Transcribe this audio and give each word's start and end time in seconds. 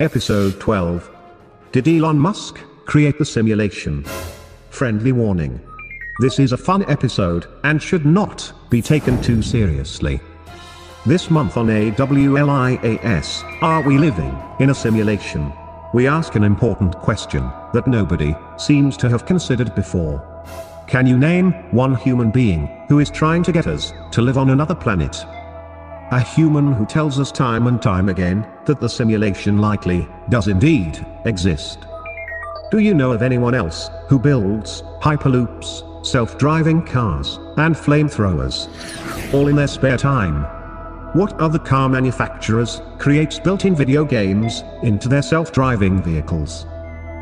Episode 0.00 0.60
12. 0.60 1.10
Did 1.72 1.88
Elon 1.88 2.20
Musk 2.20 2.60
create 2.84 3.18
the 3.18 3.24
simulation? 3.24 4.04
Friendly 4.70 5.10
warning. 5.10 5.60
This 6.20 6.38
is 6.38 6.52
a 6.52 6.56
fun 6.56 6.88
episode, 6.88 7.46
and 7.64 7.82
should 7.82 8.06
not 8.06 8.52
be 8.70 8.80
taken 8.80 9.20
too 9.20 9.42
seriously. 9.42 10.20
This 11.04 11.32
month 11.32 11.56
on 11.56 11.66
AWLIAS, 11.66 13.42
are 13.60 13.82
we 13.82 13.98
living 13.98 14.40
in 14.60 14.70
a 14.70 14.74
simulation? 14.74 15.52
We 15.92 16.06
ask 16.06 16.36
an 16.36 16.44
important 16.44 16.96
question 17.00 17.42
that 17.72 17.88
nobody 17.88 18.36
seems 18.56 18.96
to 18.98 19.08
have 19.08 19.26
considered 19.26 19.74
before. 19.74 20.22
Can 20.86 21.08
you 21.08 21.18
name 21.18 21.50
one 21.72 21.96
human 21.96 22.30
being 22.30 22.68
who 22.88 23.00
is 23.00 23.10
trying 23.10 23.42
to 23.42 23.50
get 23.50 23.66
us 23.66 23.92
to 24.12 24.22
live 24.22 24.38
on 24.38 24.50
another 24.50 24.76
planet? 24.76 25.24
A 26.10 26.20
human 26.20 26.72
who 26.72 26.86
tells 26.86 27.20
us 27.20 27.30
time 27.30 27.66
and 27.66 27.82
time 27.82 28.08
again 28.08 28.46
that 28.64 28.80
the 28.80 28.88
simulation 28.88 29.58
likely 29.58 30.08
does 30.30 30.48
indeed 30.48 31.04
exist. 31.26 31.80
Do 32.70 32.78
you 32.78 32.94
know 32.94 33.12
of 33.12 33.20
anyone 33.20 33.54
else 33.54 33.90
who 34.08 34.18
builds 34.18 34.80
hyperloops, 35.02 36.06
self-driving 36.06 36.86
cars, 36.86 37.38
and 37.58 37.74
flamethrowers? 37.74 38.68
All 39.34 39.48
in 39.48 39.56
their 39.56 39.66
spare 39.66 39.98
time. 39.98 40.44
What 41.12 41.34
other 41.34 41.58
car 41.58 41.90
manufacturers 41.90 42.80
creates 42.98 43.38
built-in 43.38 43.74
video 43.74 44.06
games 44.06 44.64
into 44.82 45.08
their 45.10 45.20
self-driving 45.20 46.02
vehicles? 46.02 46.64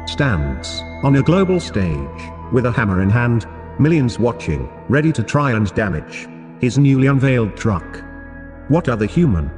Stands 0.06 0.80
on 1.02 1.16
a 1.16 1.22
global 1.22 1.58
stage 1.58 2.22
with 2.52 2.66
a 2.66 2.72
hammer 2.72 3.02
in 3.02 3.10
hand, 3.10 3.48
millions 3.80 4.20
watching, 4.20 4.70
ready 4.88 5.10
to 5.10 5.24
try 5.24 5.50
and 5.50 5.74
damage 5.74 6.28
his 6.60 6.78
newly 6.78 7.08
unveiled 7.08 7.56
truck. 7.56 8.05
What 8.68 8.88
other 8.88 9.06
human 9.06 9.48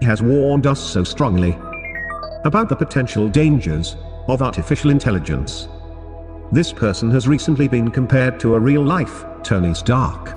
has 0.00 0.22
warned 0.22 0.66
us 0.66 0.80
so 0.80 1.04
strongly 1.04 1.58
about 2.46 2.70
the 2.70 2.76
potential 2.76 3.28
dangers 3.28 3.96
of 4.26 4.40
artificial 4.40 4.90
intelligence? 4.90 5.68
This 6.50 6.72
person 6.72 7.10
has 7.10 7.28
recently 7.28 7.68
been 7.68 7.90
compared 7.90 8.40
to 8.40 8.54
a 8.54 8.58
real-life 8.58 9.26
Tony 9.42 9.74
Stark. 9.74 10.34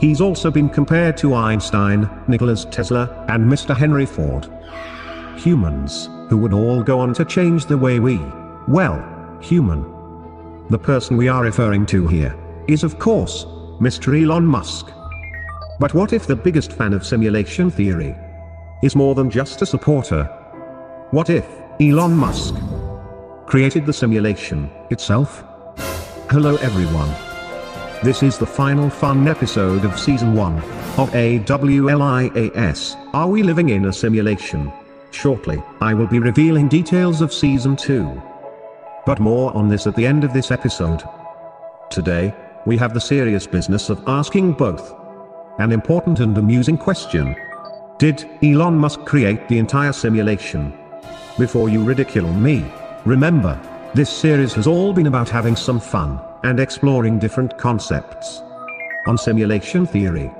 He's 0.00 0.20
also 0.20 0.50
been 0.50 0.68
compared 0.68 1.16
to 1.18 1.34
Einstein, 1.34 2.10
Nikola 2.26 2.56
Tesla, 2.56 3.24
and 3.28 3.44
Mr. 3.44 3.76
Henry 3.76 4.06
Ford. 4.06 4.48
Humans, 5.36 6.08
who 6.28 6.36
would 6.38 6.52
all 6.52 6.82
go 6.82 6.98
on 6.98 7.14
to 7.14 7.24
change 7.24 7.66
the 7.66 7.78
way 7.78 8.00
we, 8.00 8.18
well, 8.66 9.38
human. 9.40 9.82
The 10.68 10.78
person 10.80 11.16
we 11.16 11.28
are 11.28 11.44
referring 11.44 11.86
to 11.86 12.08
here 12.08 12.36
is 12.66 12.82
of 12.82 12.98
course, 12.98 13.44
Mr. 13.78 14.20
Elon 14.20 14.44
Musk. 14.44 14.90
But 15.80 15.92
what 15.92 16.12
if 16.12 16.26
the 16.26 16.36
biggest 16.36 16.72
fan 16.72 16.94
of 16.94 17.04
simulation 17.04 17.68
theory 17.68 18.14
is 18.84 18.94
more 18.94 19.16
than 19.16 19.28
just 19.28 19.60
a 19.60 19.66
supporter? 19.66 20.24
What 21.10 21.30
if 21.30 21.46
Elon 21.80 22.16
Musk 22.16 22.54
created 23.46 23.84
the 23.84 23.92
simulation 23.92 24.70
itself? 24.90 25.42
Hello 26.30 26.56
everyone. 26.56 27.12
This 28.04 28.22
is 28.22 28.38
the 28.38 28.46
final 28.46 28.88
fun 28.88 29.26
episode 29.26 29.84
of 29.84 29.98
season 29.98 30.34
1 30.34 30.58
of 30.96 31.10
AWLIAS. 31.12 32.96
Are 33.12 33.28
we 33.28 33.42
living 33.42 33.70
in 33.70 33.86
a 33.86 33.92
simulation? 33.92 34.72
Shortly, 35.10 35.60
I 35.80 35.92
will 35.92 36.06
be 36.06 36.20
revealing 36.20 36.68
details 36.68 37.20
of 37.20 37.32
season 37.32 37.74
2. 37.74 38.22
But 39.06 39.18
more 39.18 39.52
on 39.56 39.68
this 39.68 39.88
at 39.88 39.96
the 39.96 40.06
end 40.06 40.22
of 40.22 40.32
this 40.32 40.52
episode. 40.52 41.02
Today, 41.90 42.32
we 42.64 42.76
have 42.76 42.94
the 42.94 43.00
serious 43.00 43.46
business 43.46 43.90
of 43.90 44.02
asking 44.06 44.52
both 44.52 45.03
an 45.58 45.72
important 45.72 46.20
and 46.20 46.36
amusing 46.36 46.76
question. 46.76 47.36
Did 47.98 48.28
Elon 48.42 48.76
Musk 48.76 49.04
create 49.04 49.48
the 49.48 49.58
entire 49.58 49.92
simulation? 49.92 50.72
Before 51.38 51.68
you 51.68 51.82
ridicule 51.82 52.32
me, 52.32 52.64
remember, 53.04 53.60
this 53.94 54.10
series 54.10 54.52
has 54.54 54.66
all 54.66 54.92
been 54.92 55.06
about 55.06 55.28
having 55.28 55.54
some 55.54 55.78
fun, 55.78 56.20
and 56.44 56.60
exploring 56.60 57.18
different 57.18 57.56
concepts 57.56 58.42
on 59.06 59.16
simulation 59.16 59.86
theory. 59.86 60.30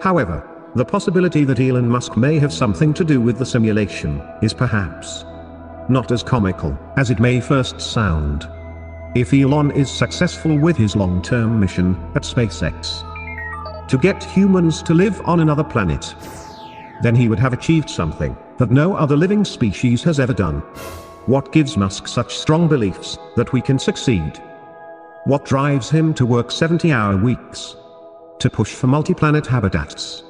However, 0.00 0.48
the 0.74 0.84
possibility 0.84 1.44
that 1.44 1.60
Elon 1.60 1.88
Musk 1.88 2.16
may 2.16 2.38
have 2.38 2.52
something 2.52 2.94
to 2.94 3.04
do 3.04 3.20
with 3.20 3.38
the 3.38 3.46
simulation 3.46 4.22
is 4.42 4.54
perhaps 4.54 5.24
not 5.88 6.12
as 6.12 6.22
comical 6.22 6.78
as 6.96 7.10
it 7.10 7.18
may 7.18 7.40
first 7.40 7.80
sound. 7.80 8.48
If 9.14 9.32
Elon 9.32 9.70
is 9.70 9.90
successful 9.90 10.58
with 10.58 10.76
his 10.76 10.94
long-term 10.94 11.58
mission 11.58 11.96
at 12.14 12.22
SpaceX, 12.22 13.02
to 13.88 13.98
get 13.98 14.22
humans 14.22 14.82
to 14.82 14.94
live 14.94 15.20
on 15.26 15.40
another 15.40 15.64
planet. 15.64 16.14
Then 17.02 17.14
he 17.14 17.28
would 17.28 17.38
have 17.38 17.52
achieved 17.52 17.88
something 17.88 18.36
that 18.58 18.70
no 18.70 18.94
other 18.94 19.16
living 19.16 19.44
species 19.44 20.02
has 20.02 20.20
ever 20.20 20.34
done. 20.34 20.60
What 21.26 21.52
gives 21.52 21.76
Musk 21.76 22.08
such 22.08 22.36
strong 22.36 22.68
beliefs 22.68 23.18
that 23.36 23.52
we 23.52 23.60
can 23.60 23.78
succeed? 23.78 24.42
What 25.24 25.44
drives 25.44 25.90
him 25.90 26.14
to 26.14 26.26
work 26.26 26.50
70 26.50 26.92
hour 26.92 27.16
weeks? 27.16 27.76
To 28.40 28.50
push 28.50 28.74
for 28.74 28.86
multi 28.86 29.14
planet 29.14 29.46
habitats? 29.46 30.22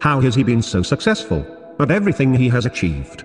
How 0.00 0.20
has 0.20 0.34
he 0.34 0.42
been 0.42 0.62
so 0.62 0.82
successful 0.82 1.46
at 1.78 1.90
everything 1.90 2.34
he 2.34 2.48
has 2.48 2.66
achieved? 2.66 3.24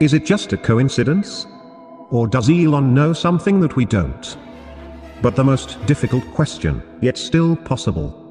Is 0.00 0.14
it 0.14 0.24
just 0.24 0.52
a 0.52 0.56
coincidence? 0.56 1.46
Or 2.10 2.26
does 2.26 2.48
Elon 2.48 2.94
know 2.94 3.12
something 3.12 3.60
that 3.60 3.76
we 3.76 3.84
don't? 3.84 4.36
But 5.22 5.36
the 5.36 5.44
most 5.44 5.84
difficult 5.86 6.24
question, 6.32 6.82
yet 7.00 7.18
still 7.18 7.56
possible, 7.56 8.23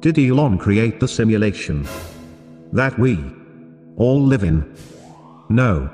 did 0.00 0.18
Elon 0.18 0.56
create 0.56 0.98
the 0.98 1.08
simulation 1.08 1.86
that 2.72 2.98
we 2.98 3.18
all 3.96 4.20
live 4.20 4.44
in? 4.44 4.74
No. 5.50 5.90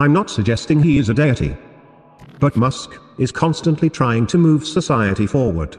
I'm 0.00 0.12
not 0.12 0.30
suggesting 0.30 0.82
he 0.82 0.98
is 0.98 1.08
a 1.08 1.14
deity. 1.14 1.56
But 2.40 2.56
Musk 2.56 3.00
is 3.18 3.32
constantly 3.32 3.88
trying 3.88 4.26
to 4.28 4.38
move 4.38 4.66
society 4.66 5.26
forward 5.26 5.76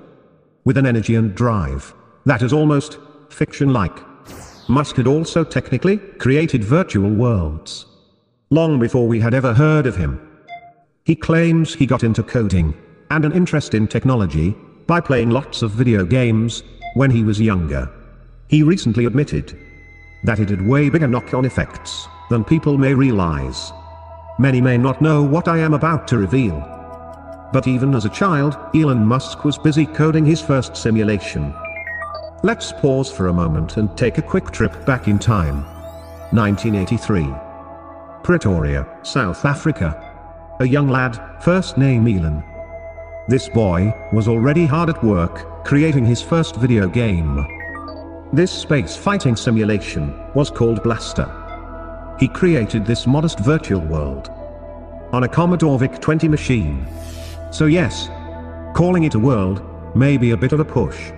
with 0.64 0.78
an 0.78 0.86
energy 0.86 1.16
and 1.16 1.36
drive 1.36 1.94
that 2.26 2.42
is 2.42 2.54
almost 2.54 3.00
fiction-like. 3.30 4.00
Musk 4.70 4.96
had 4.98 5.08
also 5.08 5.44
technically 5.44 5.98
created 5.98 6.64
virtual 6.64 7.10
worlds 7.10 7.86
long 8.50 8.80
before 8.80 9.08
we 9.08 9.20
had 9.20 9.34
ever 9.34 9.54
heard 9.54 9.86
of 9.86 9.96
him. 9.96 10.20
He 11.04 11.16
claims 11.16 11.74
he 11.74 11.86
got 11.86 12.04
into 12.04 12.24
coding 12.24 12.74
and 13.12 13.24
an 13.24 13.34
interest 13.34 13.74
in 13.74 13.88
technology 13.88 14.56
by 14.88 15.00
playing 15.00 15.30
lots 15.30 15.62
of 15.62 15.72
video 15.72 16.06
games 16.06 16.64
when 16.98 17.12
he 17.12 17.24
was 17.24 17.40
younger. 17.40 17.90
He 18.48 18.64
recently 18.64 19.06
admitted 19.06 19.58
that 20.24 20.40
it 20.40 20.50
had 20.50 20.68
way 20.68 20.90
bigger 20.90 21.08
knock-on 21.08 21.46
effects 21.46 22.08
than 22.30 22.44
people 22.44 22.78
may 22.78 22.94
realize. 22.94 23.72
Many 24.40 24.62
may 24.62 24.78
not 24.78 25.02
know 25.02 25.24
what 25.24 25.48
I 25.48 25.60
am 25.60 25.74
about 25.74 26.08
to 26.10 26.18
reveal. 26.18 26.60
But 27.54 27.68
even 27.68 27.96
as 27.96 28.06
a 28.06 28.10
child, 28.10 28.58
Elon 28.76 29.06
Musk 29.06 29.46
was 29.46 29.58
busy 29.58 29.86
coding 29.86 30.26
his 30.26 30.42
first 30.42 30.76
simulation. 30.76 31.54
Let's 32.44 32.72
pause 32.72 33.12
for 33.12 33.28
a 33.28 33.34
moment 33.34 33.78
and 33.78 33.96
take 33.98 34.18
a 34.18 34.22
quick 34.34 34.52
trip 34.52 34.86
back 34.86 35.08
in 35.08 35.18
time. 35.18 35.64
1983. 36.32 37.34
Pretoria, 38.24 38.88
South 39.04 39.46
Africa. 39.46 40.04
A 40.60 40.68
young 40.68 40.90
lad, 40.90 41.42
first 41.42 41.78
name 41.78 42.08
Elon. 42.08 42.44
This 43.28 43.48
boy 43.50 43.94
was 44.12 44.28
already 44.28 44.66
hard 44.66 44.90
at 44.90 45.04
work, 45.04 45.57
creating 45.68 46.06
his 46.06 46.22
first 46.22 46.56
video 46.56 46.88
game. 46.88 47.46
This 48.32 48.54
space 48.54 48.96
fighting 48.96 49.36
simulation 49.36 50.18
was 50.34 50.50
called 50.50 50.82
Blaster. 50.82 51.30
He 52.18 52.30
created 52.30 52.86
this 52.86 53.06
modest 53.06 53.40
virtual 53.40 53.82
world 53.82 54.30
on 55.12 55.24
a 55.24 55.28
Commodore 55.28 55.78
VIC-20 55.78 56.30
machine. 56.30 56.88
So 57.52 57.66
yes, 57.66 58.08
calling 58.78 59.04
it 59.04 59.16
a 59.16 59.20
world 59.20 59.62
may 59.94 60.16
be 60.16 60.32
a 60.32 60.38
bit 60.38 60.54
of 60.54 60.62
a 60.62 60.66
push. 60.66 61.12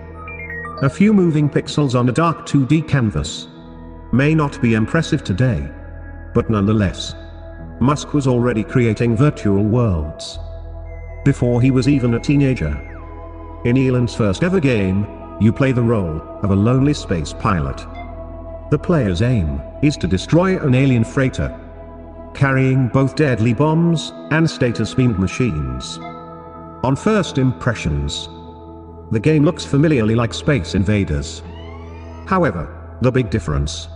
A 0.82 0.90
few 0.90 1.12
moving 1.12 1.48
pixels 1.48 1.96
on 1.96 2.08
a 2.08 2.12
dark 2.12 2.44
2D 2.44 2.88
canvas 2.88 3.46
may 4.12 4.34
not 4.34 4.60
be 4.60 4.74
impressive 4.74 5.22
today, 5.22 5.70
but 6.34 6.50
nonetheless, 6.50 7.14
Musk 7.78 8.14
was 8.14 8.26
already 8.26 8.64
creating 8.64 9.16
virtual 9.16 9.62
worlds 9.62 10.40
before 11.24 11.62
he 11.62 11.70
was 11.70 11.88
even 11.88 12.14
a 12.14 12.18
teenager. 12.18 12.89
In 13.62 13.76
Elon's 13.76 14.14
first 14.14 14.42
ever 14.42 14.58
game, 14.58 15.06
you 15.38 15.52
play 15.52 15.70
the 15.72 15.82
role 15.82 16.22
of 16.42 16.50
a 16.50 16.56
lonely 16.56 16.94
space 16.94 17.34
pilot. 17.34 17.76
The 18.70 18.78
player's 18.78 19.20
aim 19.20 19.60
is 19.82 19.98
to 19.98 20.06
destroy 20.06 20.58
an 20.58 20.74
alien 20.74 21.04
freighter, 21.04 21.54
carrying 22.32 22.88
both 22.88 23.16
deadly 23.16 23.52
bombs 23.52 24.14
and 24.30 24.48
status-beamed 24.48 25.18
machines. 25.18 25.98
On 26.84 26.96
first 26.96 27.36
impressions, 27.36 28.30
the 29.10 29.20
game 29.20 29.44
looks 29.44 29.66
familiarly 29.66 30.14
like 30.14 30.32
Space 30.32 30.74
Invaders. 30.74 31.42
However, 32.26 32.96
the 33.02 33.12
big 33.12 33.28
difference. 33.28 33.88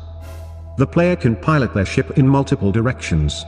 The 0.77 0.87
player 0.87 1.17
can 1.17 1.37
pilot 1.37 1.73
their 1.73 1.87
ship 1.87 2.19
in 2.19 2.29
multiple 2.29 2.71
directions. 2.71 3.47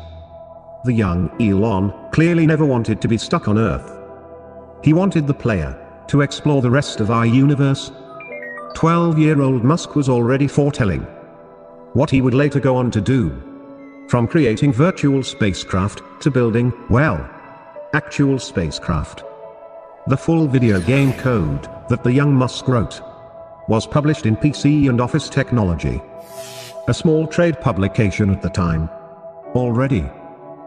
The 0.85 0.95
young 0.95 1.31
Elon 1.43 1.93
clearly 2.13 2.47
never 2.47 2.65
wanted 2.65 3.03
to 3.03 3.09
be 3.09 3.19
stuck 3.19 3.49
on 3.49 3.59
Earth. 3.59 3.93
He 4.83 4.95
wanted 4.95 5.27
the 5.27 5.35
player 5.35 5.83
to 6.09 6.23
explore 6.23 6.63
the 6.63 6.71
rest 6.71 7.01
of 7.01 7.11
our 7.11 7.27
universe? 7.27 7.91
12-year-old 8.75 9.65
Musk 9.65 9.97
was 9.97 10.09
already 10.09 10.47
foretelling 10.47 11.07
what 11.97 12.11
he 12.11 12.21
would 12.21 12.35
later 12.35 12.61
go 12.61 12.77
on 12.77 12.91
to 12.91 13.01
do. 13.01 13.31
From 14.09 14.29
creating 14.29 14.73
virtual 14.73 15.23
spacecraft, 15.23 16.03
to 16.21 16.31
building, 16.31 16.71
well, 16.91 17.19
actual 17.95 18.39
spacecraft. 18.39 19.25
The 20.07 20.17
full 20.17 20.47
video 20.47 20.79
game 20.79 21.15
code 21.15 21.67
that 21.89 22.05
the 22.05 22.13
young 22.13 22.35
Musk 22.35 22.69
wrote 22.69 23.01
was 23.69 23.87
published 23.87 24.27
in 24.27 24.37
PC 24.37 24.91
and 24.91 25.01
Office 25.01 25.31
Technology. 25.31 26.03
A 26.87 26.95
small 26.95 27.27
trade 27.27 27.61
publication 27.63 28.31
at 28.31 28.43
the 28.43 28.51
time. 28.51 28.91
Already, 29.55 30.05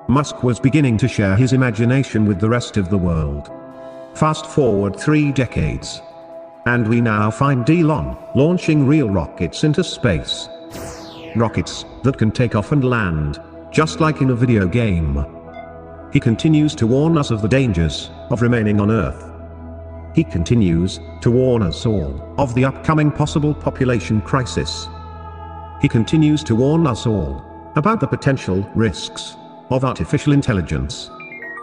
Musk 0.08 0.44
was 0.44 0.60
beginning 0.60 0.98
to 0.98 1.08
share 1.08 1.36
his 1.36 1.54
imagination 1.54 2.26
with 2.26 2.40
the 2.40 2.50
rest 2.50 2.76
of 2.76 2.90
the 2.90 2.98
world. 2.98 3.52
Fast 4.16 4.46
forward 4.46 5.00
three 5.00 5.32
decades. 5.32 6.02
And 6.66 6.88
we 6.88 7.02
now 7.02 7.32
find 7.32 7.70
Elon 7.70 8.18
launching 8.36 8.86
real 8.86 9.10
rockets 9.10 9.64
into 9.64 9.84
space. 9.84 10.50
Rockets 11.36 11.86
that 12.04 12.18
can 12.18 12.32
take 12.32 12.56
off 12.56 12.72
and 12.72 12.84
land, 12.84 13.40
just 13.72 14.00
like 14.00 14.22
in 14.22 14.32
a 14.32 14.36
video 14.36 14.68
game. 14.68 15.26
He 16.12 16.20
continues 16.20 16.76
to 16.76 16.88
warn 16.88 17.18
us 17.18 17.32
of 17.32 17.42
the 17.42 17.48
dangers 17.48 18.10
of 18.30 18.42
remaining 18.42 18.82
on 18.82 18.92
Earth. 18.92 19.26
He 20.16 20.24
continues 20.24 21.00
to 21.22 21.32
warn 21.32 21.62
us 21.62 21.86
all 21.86 22.34
of 22.38 22.54
the 22.56 22.66
upcoming 22.66 23.12
possible 23.12 23.54
population 23.54 24.22
crisis. 24.22 24.88
He 25.82 25.88
continues 25.88 26.44
to 26.46 26.56
warn 26.56 26.88
us 26.88 27.06
all 27.06 27.42
about 27.76 28.00
the 28.00 28.08
potential 28.08 28.70
risks 28.76 29.38
of 29.70 29.86
artificial 29.86 30.34
intelligence. 30.34 31.10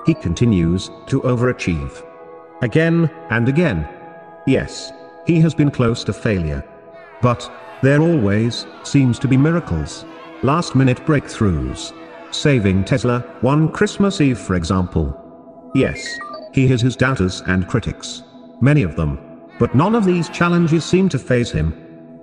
He 0.06 0.14
continues 0.14 0.90
to 1.06 1.20
overachieve. 1.22 2.02
Again 2.62 3.10
and 3.30 3.48
again. 3.48 3.88
Yes, 4.46 4.92
he 5.26 5.40
has 5.40 5.54
been 5.54 5.70
close 5.70 6.04
to 6.04 6.12
failure. 6.12 6.64
But, 7.20 7.50
there 7.82 8.00
always 8.00 8.66
seems 8.82 9.18
to 9.18 9.28
be 9.28 9.36
miracles. 9.36 10.06
Last 10.42 10.74
minute 10.74 10.98
breakthroughs. 11.04 11.92
Saving 12.30 12.84
Tesla, 12.84 13.20
one 13.42 13.70
Christmas 13.70 14.20
Eve 14.20 14.38
for 14.38 14.54
example. 14.54 15.70
Yes, 15.74 16.18
he 16.52 16.66
has 16.68 16.80
his 16.80 16.96
doubters 16.96 17.42
and 17.46 17.68
critics. 17.68 18.22
Many 18.60 18.82
of 18.82 18.96
them. 18.96 19.18
But 19.58 19.74
none 19.74 19.94
of 19.94 20.04
these 20.04 20.28
challenges 20.30 20.84
seem 20.84 21.08
to 21.10 21.18
phase 21.18 21.50
him. 21.50 21.74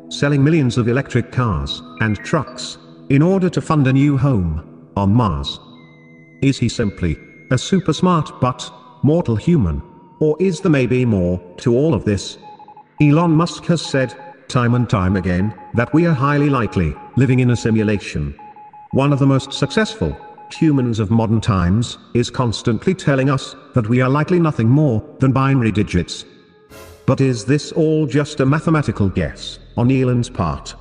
Selling 0.09 0.43
millions 0.43 0.77
of 0.77 0.87
electric 0.87 1.31
cars 1.31 1.81
and 1.99 2.17
trucks 2.17 2.77
in 3.09 3.21
order 3.21 3.49
to 3.49 3.61
fund 3.61 3.87
a 3.87 3.93
new 3.93 4.17
home 4.17 4.89
on 4.95 5.13
Mars. 5.13 5.59
Is 6.41 6.57
he 6.57 6.69
simply 6.69 7.17
a 7.51 7.57
super 7.57 7.93
smart 7.93 8.31
but 8.41 8.69
mortal 9.03 9.35
human? 9.35 9.81
Or 10.23 10.37
is 10.39 10.61
there 10.61 10.71
maybe 10.71 11.03
more 11.03 11.37
to 11.57 11.75
all 11.75 11.93
of 11.93 12.05
this? 12.05 12.37
Elon 13.01 13.31
Musk 13.31 13.65
has 13.65 13.81
said, 13.81 14.15
time 14.47 14.73
and 14.73 14.89
time 14.89 15.17
again, 15.17 15.53
that 15.73 15.93
we 15.93 16.05
are 16.05 16.13
highly 16.13 16.49
likely 16.49 16.95
living 17.17 17.41
in 17.41 17.49
a 17.49 17.57
simulation. 17.57 18.33
One 18.91 19.11
of 19.11 19.19
the 19.19 19.25
most 19.25 19.51
successful 19.51 20.15
humans 20.49 20.99
of 20.99 21.11
modern 21.11 21.41
times 21.41 21.97
is 22.13 22.29
constantly 22.29 22.93
telling 22.93 23.29
us 23.29 23.53
that 23.73 23.89
we 23.89 23.99
are 23.99 24.09
likely 24.09 24.39
nothing 24.39 24.69
more 24.69 25.03
than 25.19 25.33
binary 25.33 25.73
digits. 25.73 26.23
But 27.05 27.19
is 27.19 27.43
this 27.43 27.73
all 27.73 28.05
just 28.05 28.39
a 28.39 28.45
mathematical 28.45 29.09
guess 29.09 29.59
on 29.75 29.91
Elon's 29.91 30.29
part? 30.29 30.73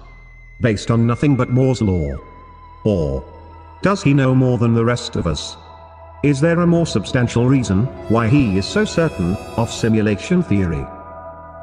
Based 0.61 0.89
on 0.89 1.05
nothing 1.05 1.35
but 1.35 1.51
Moore's 1.51 1.83
law? 1.83 2.15
Or 2.85 3.25
does 3.83 4.05
he 4.05 4.15
know 4.15 4.37
more 4.37 4.59
than 4.59 4.75
the 4.75 4.85
rest 4.85 5.17
of 5.17 5.27
us? 5.27 5.57
Is 6.23 6.41
there 6.41 6.61
a 6.61 6.67
more 6.69 6.87
substantial 6.87 7.49
reason 7.49 7.87
why 8.09 8.29
he 8.29 8.57
is 8.57 8.65
so 8.65 8.85
certain 8.85 9.35
of 9.57 9.73
simulation 9.73 10.41
theory? 10.41 10.87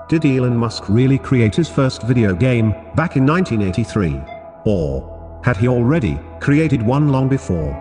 Did 0.09 0.25
Elon 0.25 0.57
Musk 0.57 0.89
really 0.89 1.17
create 1.17 1.56
his 1.56 1.69
first 1.69 2.01
video 2.01 2.35
game 2.35 2.71
back 2.94 3.15
in 3.15 3.25
1983? 3.25 4.21
Or 4.65 5.39
had 5.45 5.56
he 5.56 5.69
already 5.69 6.19
created 6.41 6.81
one 6.81 7.07
long 7.07 7.29
before? 7.29 7.71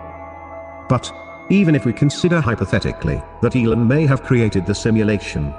But, 0.87 1.11
even 1.49 1.75
if 1.75 1.83
we 1.83 1.91
consider 1.91 2.39
hypothetically 2.39 3.21
that 3.41 3.57
Elon 3.57 3.85
may 3.85 4.05
have 4.05 4.23
created 4.23 4.65
the 4.65 4.73
simulation, 4.73 5.53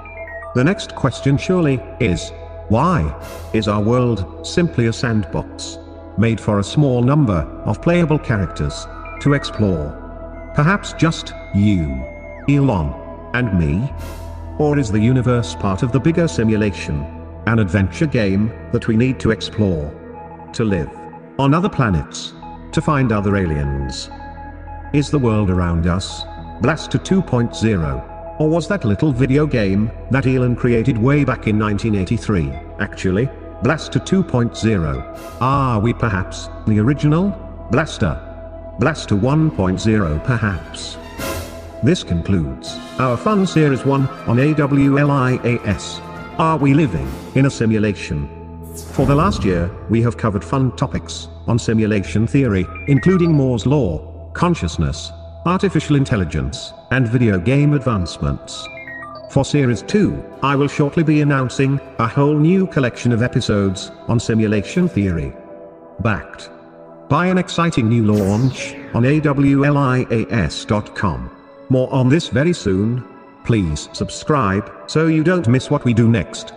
the 0.55 0.63
next 0.63 0.95
question 0.95 1.37
surely 1.37 1.79
is, 1.99 2.31
why 2.69 3.15
is 3.53 3.67
our 3.67 3.83
world 3.83 4.47
simply 4.47 4.87
a 4.87 4.93
sandbox, 4.93 5.77
made 6.17 6.41
for 6.41 6.57
a 6.57 6.63
small 6.63 7.03
number 7.03 7.41
of 7.65 7.79
playable 7.79 8.17
characters 8.17 8.87
to 9.19 9.33
explore? 9.33 10.00
Perhaps 10.55 10.93
just 10.93 11.33
you, 11.53 12.03
Elon, 12.49 12.93
and 13.33 13.57
me? 13.57 13.91
Or 14.57 14.77
is 14.77 14.91
the 14.91 14.99
universe 14.99 15.55
part 15.55 15.83
of 15.83 15.91
the 15.91 15.99
bigger 15.99 16.27
simulation, 16.27 17.05
an 17.47 17.59
adventure 17.59 18.07
game 18.07 18.51
that 18.71 18.87
we 18.87 18.97
need 18.97 19.19
to 19.21 19.31
explore, 19.31 19.91
to 20.53 20.63
live? 20.63 20.89
on 21.41 21.55
other 21.55 21.69
planets, 21.69 22.33
to 22.71 22.81
find 22.81 23.11
other 23.11 23.35
aliens. 23.35 24.11
Is 24.93 25.09
the 25.09 25.17
world 25.17 25.49
around 25.49 25.87
us, 25.87 26.23
Blaster 26.61 26.99
2.0, 26.99 28.39
or 28.39 28.47
was 28.47 28.67
that 28.67 28.85
little 28.85 29.11
video 29.11 29.47
game 29.47 29.91
that 30.11 30.27
Elon 30.27 30.55
created 30.55 30.97
way 30.97 31.23
back 31.23 31.47
in 31.47 31.57
1983, 31.57 32.49
actually, 32.79 33.27
Blaster 33.63 33.99
2.0? 33.99 35.41
Are 35.41 35.79
we 35.79 35.93
perhaps 35.93 36.49
the 36.67 36.79
original 36.79 37.31
Blaster? 37.71 38.30
Blaster 38.81 39.13
1.0 39.13 40.23
perhaps? 40.23 40.97
This 41.83 42.03
concludes 42.03 42.79
our 42.97 43.15
fun 43.15 43.45
series 43.45 43.85
1 43.85 44.07
on 44.25 44.37
AWLIAS. 44.37 46.01
Are 46.39 46.57
we 46.57 46.73
living 46.73 47.07
in 47.35 47.45
a 47.45 47.49
simulation? 47.51 48.27
For 48.93 49.05
the 49.05 49.13
last 49.13 49.43
year, 49.43 49.69
we 49.91 50.01
have 50.01 50.17
covered 50.17 50.43
fun 50.43 50.75
topics 50.77 51.27
on 51.45 51.59
simulation 51.59 52.25
theory, 52.25 52.65
including 52.87 53.31
Moore's 53.31 53.67
law, 53.67 54.31
consciousness, 54.33 55.11
artificial 55.45 55.95
intelligence, 55.95 56.73
and 56.89 57.07
video 57.07 57.37
game 57.37 57.73
advancements. 57.73 58.67
For 59.29 59.45
Series 59.45 59.83
2, 59.83 60.39
I 60.41 60.55
will 60.55 60.67
shortly 60.67 61.03
be 61.03 61.21
announcing 61.21 61.79
a 61.99 62.07
whole 62.07 62.35
new 62.35 62.65
collection 62.65 63.11
of 63.11 63.21
episodes 63.21 63.91
on 64.07 64.19
simulation 64.19 64.89
theory. 64.89 65.33
Backed 65.99 66.49
by 67.11 67.27
an 67.27 67.37
exciting 67.37 67.89
new 67.89 68.05
launch 68.05 68.73
on 68.93 69.03
AWLIAS.com. 69.03 69.59
More 71.67 71.93
on 71.93 72.07
this 72.07 72.29
very 72.29 72.53
soon. 72.53 73.03
Please 73.43 73.89
subscribe 73.91 74.71
so 74.87 75.07
you 75.07 75.21
don't 75.21 75.49
miss 75.49 75.69
what 75.69 75.83
we 75.83 75.93
do 75.93 76.07
next. 76.07 76.53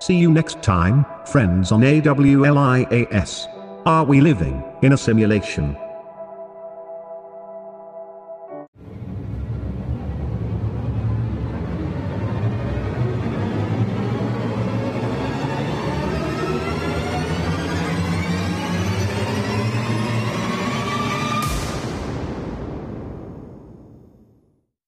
See 0.00 0.16
you 0.16 0.32
next 0.32 0.60
time, 0.64 1.06
friends 1.26 1.70
on 1.70 1.82
AWLIAS. 1.82 3.46
Are 3.86 4.04
we 4.04 4.20
living 4.20 4.64
in 4.82 4.94
a 4.94 4.98
simulation? 4.98 5.76